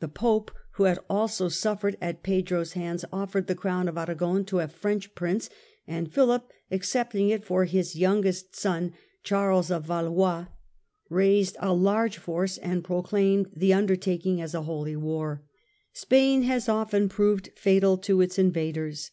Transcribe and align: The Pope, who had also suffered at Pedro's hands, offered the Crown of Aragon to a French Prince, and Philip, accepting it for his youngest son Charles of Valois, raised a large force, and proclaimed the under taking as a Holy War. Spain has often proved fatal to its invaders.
The 0.00 0.08
Pope, 0.08 0.50
who 0.76 0.84
had 0.84 0.98
also 1.10 1.50
suffered 1.50 1.98
at 2.00 2.22
Pedro's 2.22 2.72
hands, 2.72 3.04
offered 3.12 3.48
the 3.48 3.54
Crown 3.54 3.86
of 3.86 3.98
Aragon 3.98 4.46
to 4.46 4.60
a 4.60 4.66
French 4.68 5.14
Prince, 5.14 5.50
and 5.86 6.10
Philip, 6.10 6.50
accepting 6.70 7.28
it 7.28 7.44
for 7.44 7.66
his 7.66 7.94
youngest 7.94 8.56
son 8.56 8.94
Charles 9.22 9.70
of 9.70 9.84
Valois, 9.84 10.46
raised 11.10 11.58
a 11.60 11.74
large 11.74 12.16
force, 12.16 12.56
and 12.56 12.82
proclaimed 12.82 13.50
the 13.54 13.74
under 13.74 13.94
taking 13.94 14.40
as 14.40 14.54
a 14.54 14.62
Holy 14.62 14.96
War. 14.96 15.42
Spain 15.92 16.44
has 16.44 16.66
often 16.66 17.10
proved 17.10 17.50
fatal 17.54 17.98
to 17.98 18.22
its 18.22 18.38
invaders. 18.38 19.10